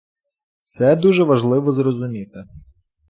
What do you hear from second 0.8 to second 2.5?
дуже важливо зрозуміти.